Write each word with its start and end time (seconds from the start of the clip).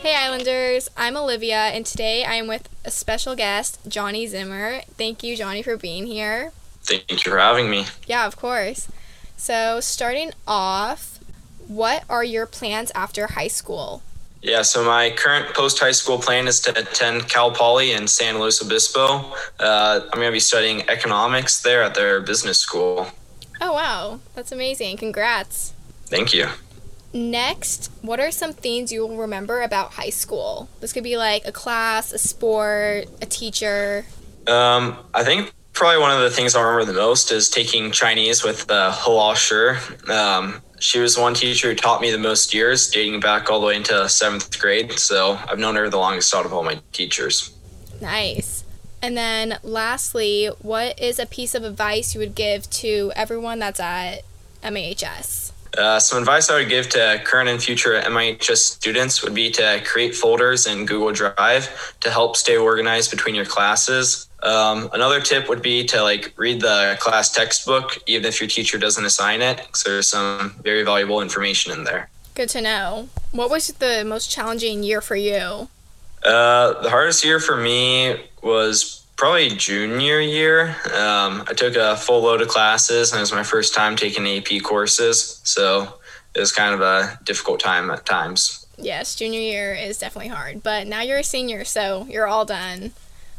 Hey 0.00 0.14
Islanders, 0.14 0.88
I'm 0.96 1.16
Olivia, 1.16 1.56
and 1.56 1.84
today 1.84 2.24
I 2.24 2.34
am 2.34 2.46
with 2.46 2.68
a 2.84 2.90
special 2.90 3.34
guest, 3.34 3.80
Jonny 3.88 4.28
Zimmer. 4.28 4.82
Thank 4.96 5.24
you, 5.24 5.36
Jonny, 5.36 5.60
for 5.60 5.76
being 5.76 6.06
here. 6.06 6.52
Thank 6.84 7.10
you 7.10 7.32
for 7.32 7.36
having 7.36 7.68
me. 7.68 7.86
Yeah, 8.06 8.24
of 8.24 8.36
course. 8.36 8.88
So, 9.36 9.80
starting 9.80 10.30
off, 10.46 11.18
what 11.66 12.04
are 12.08 12.22
your 12.22 12.46
plans 12.46 12.92
after 12.94 13.26
high 13.26 13.48
school? 13.48 14.02
Yeah, 14.40 14.62
so 14.62 14.84
my 14.84 15.10
current 15.10 15.52
post 15.52 15.80
high 15.80 15.90
school 15.90 16.18
plan 16.18 16.46
is 16.46 16.60
to 16.60 16.78
attend 16.78 17.28
Cal 17.28 17.50
Poly 17.50 17.90
in 17.90 18.06
San 18.06 18.38
Luis 18.38 18.62
Obispo. 18.62 19.32
Uh, 19.58 20.00
I'm 20.04 20.10
going 20.10 20.28
to 20.28 20.32
be 20.32 20.38
studying 20.38 20.88
economics 20.88 21.60
there 21.60 21.82
at 21.82 21.96
their 21.96 22.20
business 22.20 22.58
school. 22.60 23.08
Oh, 23.60 23.72
wow. 23.72 24.20
That's 24.36 24.52
amazing. 24.52 24.96
Congrats. 24.98 25.72
Thank 26.06 26.32
you. 26.32 26.46
Next, 27.12 27.90
what 28.02 28.20
are 28.20 28.30
some 28.30 28.52
things 28.52 28.92
you 28.92 29.06
will 29.06 29.16
remember 29.16 29.62
about 29.62 29.92
high 29.92 30.10
school? 30.10 30.68
This 30.80 30.92
could 30.92 31.04
be 31.04 31.16
like 31.16 31.46
a 31.46 31.52
class, 31.52 32.12
a 32.12 32.18
sport, 32.18 33.06
a 33.22 33.26
teacher. 33.26 34.04
Um, 34.46 34.98
I 35.14 35.24
think 35.24 35.52
probably 35.72 36.00
one 36.00 36.10
of 36.10 36.20
the 36.20 36.30
things 36.30 36.54
I 36.54 36.60
remember 36.60 36.92
the 36.92 36.98
most 36.98 37.30
is 37.32 37.48
taking 37.48 37.92
Chinese 37.92 38.42
with 38.42 38.70
uh, 38.70 38.92
Halal. 38.92 40.10
Um, 40.10 40.60
she 40.80 40.98
was 40.98 41.16
one 41.16 41.34
teacher 41.34 41.70
who 41.70 41.74
taught 41.74 42.00
me 42.00 42.10
the 42.10 42.18
most 42.18 42.52
years, 42.52 42.90
dating 42.90 43.20
back 43.20 43.50
all 43.50 43.60
the 43.60 43.66
way 43.66 43.76
into 43.76 44.08
seventh 44.08 44.58
grade. 44.58 44.92
So 44.92 45.38
I've 45.48 45.58
known 45.58 45.76
her 45.76 45.88
the 45.88 45.98
longest 45.98 46.34
out 46.34 46.44
of 46.44 46.52
all 46.52 46.62
my 46.62 46.80
teachers. 46.92 47.54
Nice. 48.00 48.64
And 49.00 49.16
then 49.16 49.58
lastly, 49.62 50.50
what 50.60 51.00
is 51.00 51.18
a 51.18 51.26
piece 51.26 51.54
of 51.54 51.64
advice 51.64 52.14
you 52.14 52.20
would 52.20 52.34
give 52.34 52.68
to 52.70 53.12
everyone 53.14 53.58
that's 53.60 53.80
at 53.80 54.22
MIHS? 54.62 55.52
Uh, 55.76 56.00
some 56.00 56.18
advice 56.18 56.50
I 56.50 56.58
would 56.58 56.68
give 56.68 56.88
to 56.90 57.20
current 57.24 57.48
and 57.48 57.62
future 57.62 58.00
MIHS 58.00 58.56
students 58.56 59.22
would 59.22 59.34
be 59.34 59.50
to 59.52 59.82
create 59.84 60.14
folders 60.14 60.66
in 60.66 60.86
Google 60.86 61.12
Drive 61.12 61.96
to 62.00 62.10
help 62.10 62.36
stay 62.36 62.56
organized 62.56 63.10
between 63.10 63.34
your 63.34 63.44
classes. 63.44 64.28
Um, 64.42 64.88
another 64.92 65.20
tip 65.20 65.48
would 65.48 65.62
be 65.62 65.84
to 65.86 66.02
like 66.02 66.32
read 66.36 66.60
the 66.60 66.96
class 67.00 67.32
textbook, 67.32 67.98
even 68.06 68.26
if 68.26 68.40
your 68.40 68.48
teacher 68.48 68.78
doesn't 68.78 69.04
assign 69.04 69.42
it, 69.42 69.58
because 69.58 69.82
there's 69.82 70.08
some 70.08 70.54
very 70.62 70.84
valuable 70.84 71.20
information 71.20 71.72
in 71.72 71.84
there. 71.84 72.08
Good 72.34 72.48
to 72.50 72.60
know. 72.60 73.08
What 73.32 73.50
was 73.50 73.68
the 73.68 74.04
most 74.04 74.30
challenging 74.30 74.82
year 74.82 75.00
for 75.00 75.16
you? 75.16 75.68
Uh, 76.24 76.80
the 76.82 76.90
hardest 76.90 77.24
year 77.24 77.40
for 77.40 77.56
me 77.56 78.24
was 78.42 79.04
probably 79.18 79.50
junior 79.50 80.20
year. 80.20 80.68
Um, 80.94 81.44
I 81.46 81.52
took 81.54 81.76
a 81.76 81.96
full 81.96 82.22
load 82.22 82.40
of 82.40 82.48
classes, 82.48 83.12
and 83.12 83.18
it 83.18 83.20
was 83.20 83.32
my 83.32 83.42
first 83.42 83.74
time 83.74 83.96
taking 83.96 84.26
AP 84.26 84.62
courses. 84.62 85.40
So 85.44 85.98
it 86.34 86.40
was 86.40 86.52
kind 86.52 86.72
of 86.72 86.80
a 86.80 87.18
difficult 87.24 87.60
time 87.60 87.90
at 87.90 88.06
times. 88.06 88.64
Yes, 88.78 89.16
junior 89.16 89.40
year 89.40 89.74
is 89.74 89.98
definitely 89.98 90.28
hard, 90.28 90.62
but 90.62 90.86
now 90.86 91.02
you're 91.02 91.18
a 91.18 91.24
senior, 91.24 91.64
so 91.64 92.06
you're 92.08 92.28
all 92.28 92.46
done. 92.46 92.92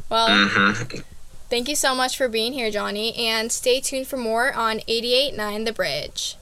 Well, 0.08 0.28
hmm 0.48 1.00
thank 1.48 1.68
you 1.68 1.74
so 1.74 1.96
much 1.96 2.16
for 2.16 2.28
being 2.28 2.52
here, 2.52 2.70
Jonny, 2.70 3.12
and 3.16 3.50
stay 3.50 3.80
tuned 3.80 4.06
for 4.06 4.16
more 4.16 4.52
on 4.52 4.78
88.9 4.80 5.64
The 5.64 5.72
Bridge. 5.72 6.36